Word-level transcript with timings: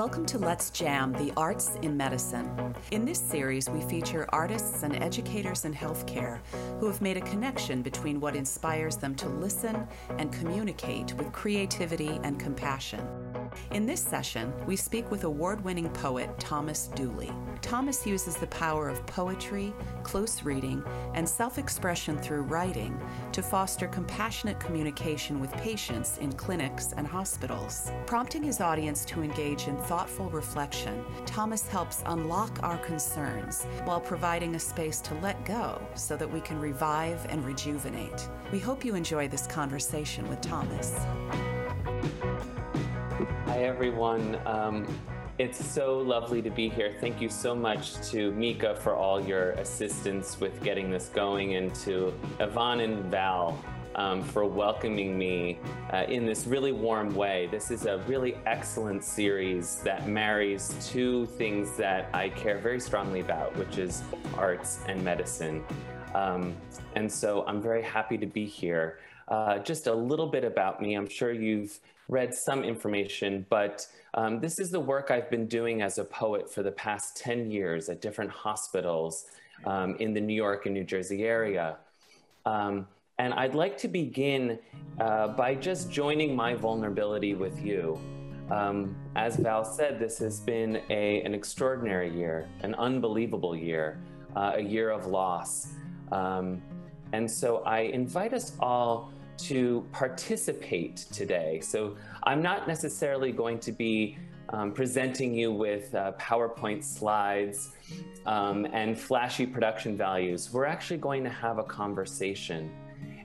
Welcome 0.00 0.24
to 0.26 0.38
Let's 0.38 0.70
Jam 0.70 1.12
the 1.12 1.30
Arts 1.36 1.72
in 1.82 1.94
Medicine. 1.94 2.74
In 2.90 3.04
this 3.04 3.18
series, 3.18 3.68
we 3.68 3.82
feature 3.82 4.26
artists 4.30 4.82
and 4.82 4.96
educators 4.96 5.66
in 5.66 5.74
healthcare 5.74 6.38
who 6.78 6.86
have 6.86 7.02
made 7.02 7.18
a 7.18 7.20
connection 7.20 7.82
between 7.82 8.18
what 8.18 8.34
inspires 8.34 8.96
them 8.96 9.14
to 9.16 9.28
listen 9.28 9.86
and 10.16 10.32
communicate 10.32 11.12
with 11.18 11.30
creativity 11.32 12.18
and 12.22 12.40
compassion. 12.40 13.06
In 13.72 13.86
this 13.86 14.00
session, 14.00 14.52
we 14.66 14.74
speak 14.74 15.10
with 15.10 15.24
award 15.24 15.62
winning 15.62 15.88
poet 15.90 16.28
Thomas 16.40 16.88
Dooley. 16.88 17.30
Thomas 17.62 18.04
uses 18.04 18.34
the 18.36 18.48
power 18.48 18.88
of 18.88 19.04
poetry, 19.06 19.72
close 20.02 20.42
reading, 20.42 20.82
and 21.14 21.28
self 21.28 21.56
expression 21.56 22.18
through 22.18 22.42
writing 22.42 23.00
to 23.32 23.42
foster 23.42 23.86
compassionate 23.86 24.58
communication 24.58 25.38
with 25.40 25.52
patients 25.52 26.18
in 26.18 26.32
clinics 26.32 26.92
and 26.96 27.06
hospitals. 27.06 27.92
Prompting 28.06 28.42
his 28.42 28.60
audience 28.60 29.04
to 29.04 29.22
engage 29.22 29.68
in 29.68 29.76
thoughtful 29.76 30.28
reflection, 30.30 31.04
Thomas 31.24 31.68
helps 31.68 32.02
unlock 32.06 32.58
our 32.64 32.78
concerns 32.78 33.64
while 33.84 34.00
providing 34.00 34.56
a 34.56 34.60
space 34.60 35.00
to 35.02 35.14
let 35.16 35.44
go 35.44 35.80
so 35.94 36.16
that 36.16 36.30
we 36.30 36.40
can 36.40 36.58
revive 36.58 37.24
and 37.28 37.44
rejuvenate. 37.44 38.28
We 38.50 38.58
hope 38.58 38.84
you 38.84 38.96
enjoy 38.96 39.28
this 39.28 39.46
conversation 39.46 40.28
with 40.28 40.40
Thomas. 40.40 40.98
Everyone. 43.80 44.38
Um, 44.44 44.86
it's 45.38 45.64
so 45.64 46.00
lovely 46.00 46.42
to 46.42 46.50
be 46.50 46.68
here. 46.68 46.94
Thank 47.00 47.18
you 47.18 47.30
so 47.30 47.54
much 47.54 47.94
to 48.10 48.30
Mika 48.32 48.76
for 48.76 48.94
all 48.94 49.18
your 49.18 49.52
assistance 49.52 50.38
with 50.38 50.62
getting 50.62 50.90
this 50.90 51.08
going, 51.08 51.54
and 51.54 51.74
to 51.76 52.12
Yvonne 52.40 52.80
and 52.80 53.02
Val 53.06 53.58
um, 53.94 54.22
for 54.22 54.44
welcoming 54.44 55.16
me 55.16 55.58
uh, 55.94 56.04
in 56.08 56.26
this 56.26 56.46
really 56.46 56.72
warm 56.72 57.14
way. 57.14 57.48
This 57.50 57.70
is 57.70 57.86
a 57.86 58.04
really 58.06 58.36
excellent 58.44 59.02
series 59.02 59.76
that 59.76 60.06
marries 60.06 60.74
two 60.92 61.24
things 61.38 61.74
that 61.78 62.10
I 62.12 62.28
care 62.28 62.58
very 62.58 62.80
strongly 62.80 63.20
about, 63.20 63.56
which 63.56 63.78
is 63.78 64.02
arts 64.36 64.80
and 64.88 65.02
medicine. 65.02 65.64
Um, 66.14 66.54
and 66.96 67.10
so 67.10 67.44
I'm 67.46 67.62
very 67.62 67.82
happy 67.82 68.18
to 68.18 68.26
be 68.26 68.44
here. 68.44 68.98
Uh, 69.30 69.58
just 69.60 69.86
a 69.86 69.94
little 69.94 70.26
bit 70.26 70.44
about 70.44 70.82
me. 70.82 70.94
I'm 70.94 71.08
sure 71.08 71.32
you've 71.32 71.78
read 72.08 72.34
some 72.34 72.64
information, 72.64 73.46
but 73.48 73.86
um, 74.14 74.40
this 74.40 74.58
is 74.58 74.70
the 74.70 74.80
work 74.80 75.12
I've 75.12 75.30
been 75.30 75.46
doing 75.46 75.82
as 75.82 75.98
a 75.98 76.04
poet 76.04 76.52
for 76.52 76.64
the 76.64 76.72
past 76.72 77.16
10 77.16 77.50
years 77.50 77.88
at 77.88 78.00
different 78.00 78.32
hospitals 78.32 79.26
um, 79.64 79.94
in 80.00 80.12
the 80.12 80.20
New 80.20 80.34
York 80.34 80.66
and 80.66 80.74
New 80.74 80.82
Jersey 80.82 81.22
area. 81.22 81.76
Um, 82.44 82.88
and 83.20 83.32
I'd 83.34 83.54
like 83.54 83.78
to 83.78 83.88
begin 83.88 84.58
uh, 84.98 85.28
by 85.28 85.54
just 85.54 85.92
joining 85.92 86.34
my 86.34 86.54
vulnerability 86.54 87.34
with 87.34 87.62
you. 87.62 88.00
Um, 88.50 88.96
as 89.14 89.36
Val 89.36 89.62
said, 89.62 90.00
this 90.00 90.18
has 90.18 90.40
been 90.40 90.82
a, 90.90 91.22
an 91.22 91.34
extraordinary 91.34 92.10
year, 92.10 92.48
an 92.62 92.74
unbelievable 92.74 93.54
year, 93.54 94.00
uh, 94.34 94.54
a 94.56 94.60
year 94.60 94.90
of 94.90 95.06
loss. 95.06 95.68
Um, 96.10 96.60
and 97.12 97.30
so 97.30 97.58
I 97.58 97.80
invite 97.80 98.32
us 98.32 98.56
all 98.58 99.12
to 99.48 99.86
participate 99.92 100.96
today. 101.12 101.60
So 101.60 101.96
I'm 102.24 102.42
not 102.42 102.68
necessarily 102.68 103.32
going 103.32 103.58
to 103.60 103.72
be 103.72 104.18
um, 104.50 104.72
presenting 104.72 105.34
you 105.34 105.52
with 105.52 105.94
uh, 105.94 106.12
PowerPoint 106.20 106.82
slides 106.82 107.72
um, 108.26 108.66
and 108.72 108.98
flashy 108.98 109.46
production 109.46 109.96
values. 109.96 110.52
We're 110.52 110.66
actually 110.66 110.98
going 110.98 111.22
to 111.24 111.30
have 111.30 111.58
a 111.58 111.64
conversation. 111.64 112.70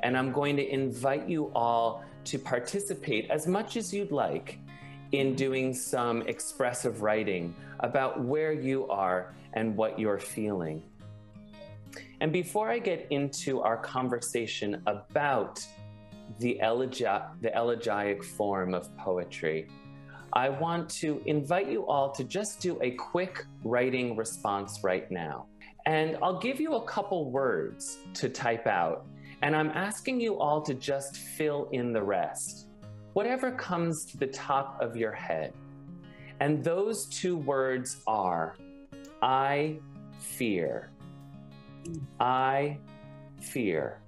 And 0.00 0.16
I'm 0.16 0.32
going 0.32 0.56
to 0.56 0.68
invite 0.68 1.28
you 1.28 1.52
all 1.54 2.04
to 2.24 2.38
participate 2.38 3.30
as 3.30 3.46
much 3.46 3.76
as 3.76 3.94
you'd 3.94 4.12
like 4.12 4.58
in 5.12 5.34
doing 5.34 5.74
some 5.74 6.22
expressive 6.22 7.02
writing 7.02 7.54
about 7.80 8.24
where 8.24 8.52
you 8.52 8.88
are 8.88 9.34
and 9.52 9.76
what 9.76 9.98
you're 9.98 10.18
feeling. 10.18 10.82
And 12.20 12.32
before 12.32 12.70
I 12.70 12.78
get 12.78 13.06
into 13.10 13.60
our 13.60 13.76
conversation 13.76 14.82
about 14.86 15.64
the, 16.38 16.58
elegi- 16.62 17.40
the 17.40 17.56
elegiac 17.56 18.22
form 18.22 18.74
of 18.74 18.94
poetry, 18.96 19.68
I 20.32 20.48
want 20.48 20.88
to 21.00 21.22
invite 21.26 21.70
you 21.70 21.86
all 21.86 22.10
to 22.12 22.24
just 22.24 22.60
do 22.60 22.78
a 22.80 22.92
quick 22.92 23.44
writing 23.64 24.16
response 24.16 24.80
right 24.82 25.10
now. 25.10 25.46
And 25.84 26.16
I'll 26.22 26.38
give 26.38 26.60
you 26.60 26.74
a 26.74 26.84
couple 26.86 27.30
words 27.30 27.98
to 28.14 28.28
type 28.28 28.66
out, 28.66 29.04
and 29.42 29.54
I'm 29.54 29.70
asking 29.70 30.20
you 30.20 30.38
all 30.38 30.62
to 30.62 30.74
just 30.74 31.16
fill 31.16 31.68
in 31.72 31.92
the 31.92 32.02
rest, 32.02 32.68
whatever 33.12 33.50
comes 33.50 34.06
to 34.06 34.16
the 34.16 34.28
top 34.28 34.80
of 34.80 34.96
your 34.96 35.12
head. 35.12 35.52
And 36.40 36.64
those 36.64 37.06
two 37.06 37.36
words 37.36 38.00
are 38.06 38.56
I 39.20 39.78
fear. 40.18 40.92
I 42.20 42.78
fear 43.40 44.00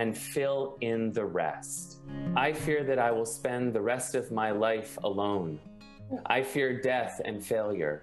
and 0.00 0.16
fill 0.16 0.78
in 0.80 1.12
the 1.12 1.24
rest. 1.24 1.98
I 2.34 2.54
fear 2.54 2.82
that 2.84 2.98
I 2.98 3.10
will 3.10 3.26
spend 3.26 3.74
the 3.74 3.82
rest 3.82 4.14
of 4.14 4.32
my 4.32 4.50
life 4.50 4.96
alone. 5.04 5.60
I 6.24 6.42
fear 6.42 6.80
death 6.80 7.20
and 7.26 7.44
failure. 7.44 8.02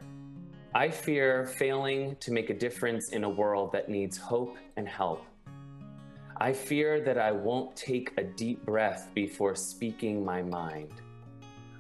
I 0.76 0.90
fear 0.92 1.48
failing 1.48 2.16
to 2.20 2.32
make 2.32 2.52
a 2.52 2.54
difference 2.54 3.10
in 3.10 3.24
a 3.24 3.30
world 3.30 3.72
that 3.72 3.90
needs 3.90 4.16
hope 4.16 4.58
and 4.76 4.88
help. 4.88 5.26
I 6.38 6.54
fear 6.54 7.02
that 7.02 7.18
I 7.18 7.32
won't 7.32 7.76
take 7.76 8.14
a 8.16 8.24
deep 8.24 8.64
breath 8.64 9.10
before 9.16 9.56
speaking 9.56 10.24
my 10.24 10.44
mind. 10.44 10.94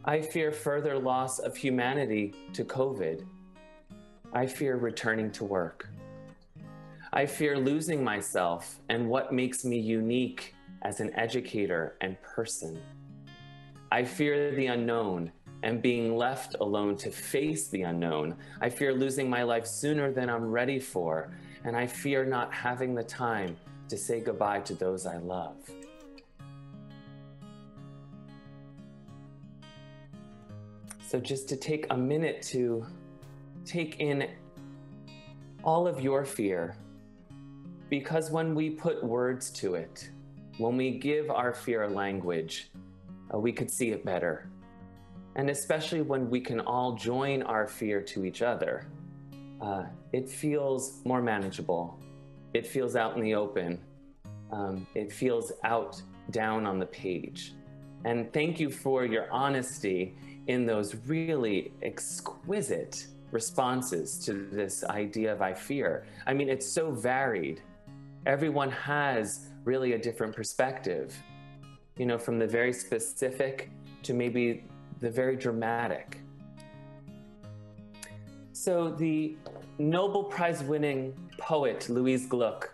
I 0.03 0.21
fear 0.21 0.51
further 0.51 0.97
loss 0.97 1.37
of 1.37 1.55
humanity 1.55 2.33
to 2.53 2.63
COVID. 2.63 3.23
I 4.33 4.47
fear 4.47 4.77
returning 4.77 5.29
to 5.33 5.43
work. 5.43 5.87
I 7.13 7.25
fear 7.25 7.57
losing 7.57 8.03
myself 8.03 8.79
and 8.89 9.07
what 9.09 9.31
makes 9.31 9.63
me 9.63 9.79
unique 9.79 10.53
as 10.81 10.99
an 10.99 11.13
educator 11.15 11.95
and 12.01 12.21
person. 12.21 12.81
I 13.91 14.03
fear 14.03 14.51
the 14.53 14.67
unknown 14.67 15.31
and 15.63 15.81
being 15.81 16.17
left 16.17 16.55
alone 16.59 16.97
to 16.97 17.09
face 17.09 17.69
the 17.69 17.83
unknown. 17.83 18.35
I 18.61 18.69
fear 18.69 18.93
losing 18.93 19.29
my 19.29 19.43
life 19.43 19.65
sooner 19.65 20.11
than 20.11 20.29
I'm 20.29 20.51
ready 20.51 20.79
for, 20.79 21.31
and 21.63 21.75
I 21.75 21.87
fear 21.87 22.25
not 22.25 22.53
having 22.53 22.93
the 22.93 23.03
time 23.03 23.55
to 23.87 23.97
say 23.97 24.19
goodbye 24.19 24.59
to 24.61 24.75
those 24.75 25.05
I 25.05 25.17
love. 25.17 25.55
So, 31.07 31.21
just 31.21 31.47
to 31.49 31.55
take 31.55 31.87
a 31.89 31.97
minute 31.97 32.41
to 32.53 32.85
take 33.65 34.01
in 34.01 34.29
all 35.63 35.87
of 35.87 36.01
your 36.01 36.25
fear 36.25 36.75
because 37.89 38.31
when 38.31 38.53
we 38.53 38.69
put 38.69 39.03
words 39.03 39.49
to 39.51 39.75
it, 39.75 40.09
when 40.57 40.75
we 40.75 40.91
give 40.91 41.29
our 41.29 41.53
fear 41.53 41.83
a 41.83 41.89
language, 41.89 42.69
uh, 43.33 43.37
we 43.37 43.51
could 43.51 43.69
see 43.69 43.91
it 43.91 44.03
better. 44.03 44.49
And 45.35 45.49
especially 45.49 46.01
when 46.01 46.29
we 46.29 46.41
can 46.41 46.59
all 46.59 46.93
join 46.93 47.43
our 47.43 47.67
fear 47.67 48.01
to 48.01 48.25
each 48.25 48.41
other, 48.41 48.87
uh, 49.61 49.83
it 50.11 50.29
feels 50.29 51.01
more 51.05 51.21
manageable. 51.21 51.99
It 52.53 52.65
feels 52.65 52.95
out 52.95 53.15
in 53.15 53.23
the 53.23 53.35
open. 53.35 53.79
Um, 54.51 54.87
it 54.95 55.11
feels 55.11 55.51
out 55.63 56.01
down 56.31 56.65
on 56.65 56.79
the 56.79 56.85
page. 56.85 57.53
And 58.05 58.31
thank 58.33 58.59
you 58.59 58.69
for 58.69 59.05
your 59.05 59.31
honesty 59.31 60.15
in 60.47 60.65
those 60.65 60.95
really 61.05 61.73
exquisite 61.83 63.07
responses 63.31 64.17
to 64.25 64.47
this 64.51 64.83
idea 64.85 65.33
of 65.33 65.41
I 65.41 65.53
fear. 65.53 66.05
I 66.25 66.33
mean, 66.33 66.49
it's 66.49 66.65
so 66.65 66.91
varied 66.91 67.61
everyone 68.27 68.69
has 68.69 69.47
really 69.63 69.93
a 69.93 69.97
different 69.97 70.35
perspective, 70.35 71.15
you 71.95 72.05
know, 72.05 72.17
from 72.17 72.37
the 72.37 72.45
very 72.45 72.73
specific 72.73 73.71
to 74.03 74.13
maybe 74.13 74.65
the 74.99 75.09
very 75.09 75.37
dramatic. 75.37 76.19
So 78.51 78.89
the 78.89 79.37
Nobel 79.79 80.25
Prize 80.25 80.61
winning 80.61 81.13
poet 81.37 81.87
Louise 81.87 82.25
Gluck 82.25 82.69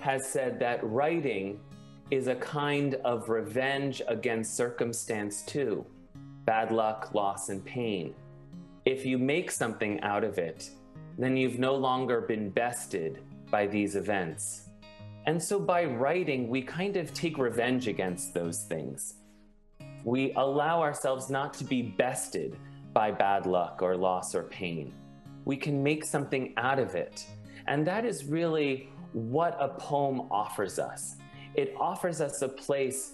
has 0.00 0.26
said 0.26 0.58
that 0.60 0.82
writing 0.82 1.60
is 2.10 2.28
a 2.28 2.34
kind 2.36 2.94
of 3.04 3.28
revenge 3.28 4.00
against 4.08 4.56
circumstance 4.56 5.42
too, 5.42 5.84
bad 6.46 6.72
luck, 6.72 7.12
loss, 7.12 7.50
and 7.50 7.62
pain. 7.62 8.14
If 8.86 9.04
you 9.04 9.18
make 9.18 9.50
something 9.50 10.00
out 10.00 10.24
of 10.24 10.38
it, 10.38 10.70
then 11.18 11.36
you've 11.36 11.58
no 11.58 11.74
longer 11.74 12.22
been 12.22 12.48
bested 12.48 13.22
by 13.52 13.66
these 13.68 13.94
events. 13.94 14.70
And 15.26 15.40
so 15.40 15.60
by 15.60 15.84
writing, 15.84 16.48
we 16.48 16.62
kind 16.62 16.96
of 16.96 17.14
take 17.14 17.38
revenge 17.38 17.86
against 17.86 18.34
those 18.34 18.64
things. 18.64 19.14
We 20.02 20.32
allow 20.32 20.80
ourselves 20.80 21.30
not 21.30 21.54
to 21.54 21.64
be 21.64 21.82
bested 21.82 22.56
by 22.92 23.12
bad 23.12 23.46
luck 23.46 23.80
or 23.82 23.96
loss 23.96 24.34
or 24.34 24.42
pain. 24.42 24.92
We 25.44 25.56
can 25.56 25.80
make 25.80 26.04
something 26.04 26.54
out 26.56 26.80
of 26.80 26.96
it. 26.96 27.24
And 27.68 27.86
that 27.86 28.04
is 28.04 28.24
really 28.24 28.88
what 29.12 29.56
a 29.60 29.68
poem 29.68 30.22
offers 30.30 30.80
us. 30.80 31.16
It 31.54 31.74
offers 31.78 32.20
us 32.20 32.42
a 32.42 32.48
place 32.48 33.12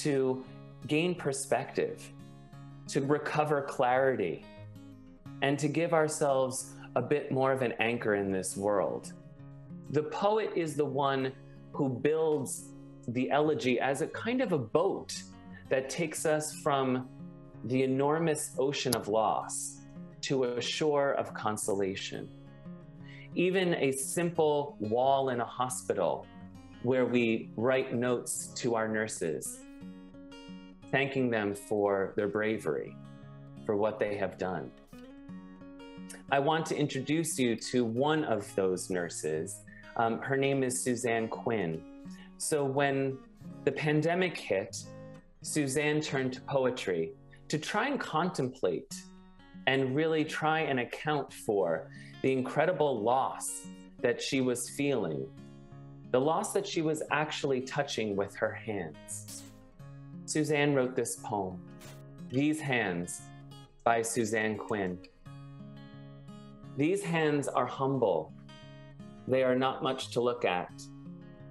to 0.00 0.44
gain 0.86 1.14
perspective, 1.14 2.10
to 2.88 3.00
recover 3.02 3.60
clarity, 3.60 4.44
and 5.42 5.58
to 5.58 5.68
give 5.68 5.92
ourselves 5.92 6.72
a 6.96 7.02
bit 7.02 7.30
more 7.30 7.52
of 7.52 7.62
an 7.62 7.72
anchor 7.80 8.14
in 8.14 8.32
this 8.32 8.56
world. 8.56 9.12
The 9.90 10.04
poet 10.04 10.52
is 10.54 10.76
the 10.76 10.84
one 10.84 11.32
who 11.72 11.88
builds 11.88 12.68
the 13.08 13.28
elegy 13.30 13.80
as 13.80 14.02
a 14.02 14.06
kind 14.06 14.40
of 14.40 14.52
a 14.52 14.58
boat 14.58 15.20
that 15.68 15.90
takes 15.90 16.24
us 16.24 16.54
from 16.62 17.08
the 17.64 17.82
enormous 17.82 18.54
ocean 18.56 18.94
of 18.94 19.08
loss 19.08 19.80
to 20.22 20.44
a 20.44 20.60
shore 20.60 21.14
of 21.14 21.34
consolation. 21.34 22.28
Even 23.34 23.74
a 23.74 23.90
simple 23.90 24.76
wall 24.78 25.30
in 25.30 25.40
a 25.40 25.44
hospital 25.44 26.24
where 26.84 27.04
we 27.04 27.50
write 27.56 27.92
notes 27.92 28.52
to 28.56 28.76
our 28.76 28.86
nurses, 28.86 29.60
thanking 30.92 31.30
them 31.30 31.52
for 31.52 32.12
their 32.16 32.28
bravery, 32.28 32.96
for 33.66 33.76
what 33.76 33.98
they 33.98 34.16
have 34.16 34.38
done. 34.38 34.70
I 36.30 36.38
want 36.38 36.64
to 36.66 36.76
introduce 36.76 37.40
you 37.40 37.56
to 37.56 37.84
one 37.84 38.22
of 38.24 38.54
those 38.54 38.88
nurses. 38.88 39.64
Um, 40.00 40.18
her 40.22 40.38
name 40.38 40.62
is 40.62 40.82
Suzanne 40.82 41.28
Quinn. 41.28 41.82
So 42.38 42.64
when 42.64 43.18
the 43.64 43.72
pandemic 43.72 44.34
hit, 44.34 44.82
Suzanne 45.42 46.00
turned 46.00 46.32
to 46.32 46.40
poetry 46.40 47.10
to 47.48 47.58
try 47.58 47.88
and 47.88 48.00
contemplate 48.00 48.94
and 49.66 49.94
really 49.94 50.24
try 50.24 50.60
and 50.60 50.80
account 50.80 51.34
for 51.34 51.90
the 52.22 52.32
incredible 52.32 53.02
loss 53.02 53.66
that 54.00 54.22
she 54.22 54.40
was 54.40 54.70
feeling, 54.70 55.26
the 56.12 56.20
loss 56.20 56.54
that 56.54 56.66
she 56.66 56.80
was 56.80 57.02
actually 57.10 57.60
touching 57.60 58.16
with 58.16 58.34
her 58.36 58.52
hands. 58.52 59.42
Suzanne 60.24 60.74
wrote 60.74 60.96
this 60.96 61.16
poem, 61.16 61.60
These 62.30 62.58
Hands, 62.58 63.20
by 63.84 64.00
Suzanne 64.00 64.56
Quinn. 64.56 64.98
These 66.78 67.02
hands 67.02 67.48
are 67.48 67.66
humble. 67.66 68.32
They 69.30 69.44
are 69.44 69.54
not 69.54 69.80
much 69.80 70.10
to 70.10 70.20
look 70.20 70.44
at. 70.44 70.72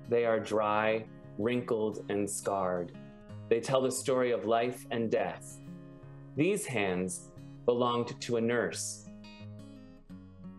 They 0.10 0.26
are 0.26 0.38
dry, 0.38 1.06
wrinkled, 1.38 2.06
and 2.10 2.30
scarred. 2.30 2.92
They 3.48 3.62
tell 3.62 3.82
the 3.82 3.92
story 3.92 4.32
of 4.32 4.46
life 4.46 4.86
and 4.92 5.10
death. 5.10 5.62
These 6.36 6.66
hands 6.66 7.32
belonged 7.66 8.20
to 8.20 8.36
a 8.36 8.42
nurse. 8.42 9.08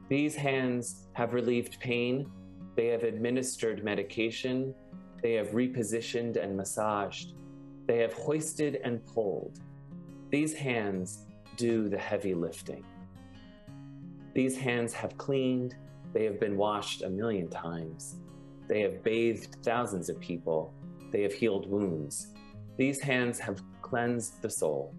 These 0.09 0.35
hands 0.35 1.09
have 1.13 1.35
relieved 1.35 1.79
pain. 1.79 2.31
They 2.75 2.87
have 2.87 3.03
administered 3.03 3.85
medication. 3.85 4.75
They 5.23 5.35
have 5.35 5.49
repositioned 5.49 6.43
and 6.43 6.57
massaged. 6.57 7.35
They 7.87 7.99
have 7.99 8.15
hoisted 8.15 8.81
and 8.83 9.05
pulled. 9.05 9.61
These 10.31 10.55
hands 10.55 11.27
do 11.59 11.91
the 11.91 11.99
heavy 11.99 12.33
lifting. 12.33 12.83
These 14.33 14.57
hands 14.57 14.95
have 14.95 15.19
cleaned. 15.19 15.77
They 16.13 16.25
have 16.25 16.41
been 16.41 16.57
washed 16.57 17.03
a 17.03 17.11
million 17.11 17.49
times. 17.49 18.17
They 18.69 18.81
have 18.81 19.03
bathed 19.03 19.57
thousands 19.63 20.09
of 20.09 20.21
people. 20.21 20.73
They 21.11 21.23
have 21.23 21.33
healed 21.33 21.69
wounds. 21.71 22.35
These 22.77 23.01
hands 23.01 23.39
have 23.39 23.63
cleansed 23.83 24.43
the 24.43 24.51
soul. 24.51 24.95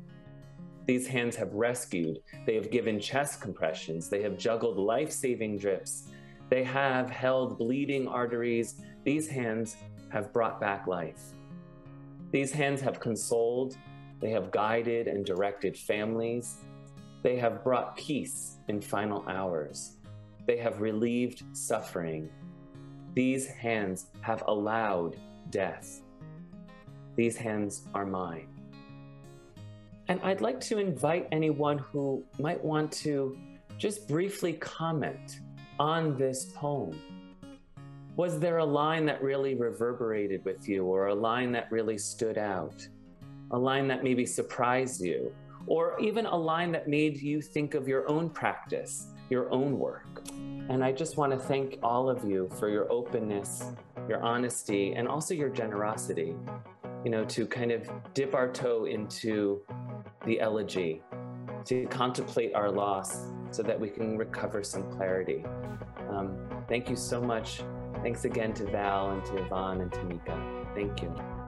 These 0.87 1.07
hands 1.07 1.35
have 1.35 1.53
rescued. 1.53 2.19
They 2.45 2.55
have 2.55 2.71
given 2.71 2.99
chest 2.99 3.41
compressions. 3.41 4.09
They 4.09 4.21
have 4.23 4.37
juggled 4.37 4.77
life 4.77 5.11
saving 5.11 5.57
drips. 5.59 6.09
They 6.49 6.63
have 6.63 7.09
held 7.09 7.57
bleeding 7.57 8.07
arteries. 8.07 8.81
These 9.05 9.27
hands 9.29 9.77
have 10.09 10.33
brought 10.33 10.59
back 10.59 10.87
life. 10.87 11.31
These 12.31 12.51
hands 12.51 12.81
have 12.81 12.99
consoled. 12.99 13.77
They 14.19 14.31
have 14.31 14.51
guided 14.51 15.07
and 15.07 15.25
directed 15.25 15.77
families. 15.77 16.57
They 17.23 17.37
have 17.37 17.63
brought 17.63 17.95
peace 17.95 18.57
in 18.67 18.81
final 18.81 19.23
hours. 19.27 19.97
They 20.45 20.57
have 20.57 20.81
relieved 20.81 21.43
suffering. 21.53 22.29
These 23.13 23.47
hands 23.47 24.07
have 24.21 24.43
allowed 24.47 25.17
death. 25.49 26.01
These 27.15 27.37
hands 27.37 27.83
are 27.93 28.05
mine. 28.05 28.47
And 30.07 30.19
I'd 30.23 30.41
like 30.41 30.59
to 30.61 30.77
invite 30.77 31.27
anyone 31.31 31.77
who 31.77 32.23
might 32.39 32.63
want 32.63 32.91
to 32.93 33.37
just 33.77 34.07
briefly 34.07 34.53
comment 34.53 35.39
on 35.79 36.17
this 36.17 36.51
poem. 36.55 36.99
Was 38.17 38.39
there 38.39 38.57
a 38.57 38.65
line 38.65 39.05
that 39.05 39.23
really 39.23 39.55
reverberated 39.55 40.43
with 40.43 40.67
you, 40.67 40.85
or 40.85 41.07
a 41.07 41.15
line 41.15 41.51
that 41.53 41.71
really 41.71 41.97
stood 41.97 42.37
out? 42.37 42.85
A 43.51 43.57
line 43.57 43.87
that 43.87 44.03
maybe 44.03 44.25
surprised 44.25 45.01
you, 45.01 45.33
or 45.65 45.99
even 45.99 46.25
a 46.25 46.35
line 46.35 46.71
that 46.73 46.87
made 46.87 47.21
you 47.21 47.41
think 47.41 47.73
of 47.73 47.87
your 47.87 48.09
own 48.09 48.29
practice, 48.29 49.10
your 49.31 49.51
own 49.51 49.79
work? 49.79 50.21
And 50.69 50.83
I 50.83 50.91
just 50.91 51.17
want 51.17 51.31
to 51.31 51.39
thank 51.39 51.79
all 51.81 52.09
of 52.09 52.23
you 52.23 52.49
for 52.59 52.69
your 52.69 52.91
openness, 52.91 53.71
your 54.07 54.21
honesty, 54.21 54.93
and 54.93 55.07
also 55.07 55.33
your 55.33 55.49
generosity 55.49 56.35
you 57.03 57.09
know, 57.09 57.25
to 57.25 57.45
kind 57.45 57.71
of 57.71 57.89
dip 58.13 58.35
our 58.35 58.51
toe 58.51 58.85
into 58.85 59.61
the 60.25 60.39
elegy, 60.39 61.01
to 61.65 61.85
contemplate 61.87 62.53
our 62.53 62.71
loss 62.71 63.27
so 63.49 63.63
that 63.63 63.79
we 63.79 63.89
can 63.89 64.17
recover 64.17 64.63
some 64.63 64.89
clarity. 64.91 65.43
Um, 66.09 66.37
thank 66.67 66.89
you 66.89 66.95
so 66.95 67.21
much. 67.21 67.61
Thanks 68.03 68.25
again 68.25 68.53
to 68.55 68.65
Val 68.65 69.11
and 69.11 69.25
to 69.25 69.45
Yvonne 69.45 69.81
and 69.81 69.91
to 69.91 70.03
Mika. 70.03 70.65
Thank 70.75 71.01
you. 71.01 71.40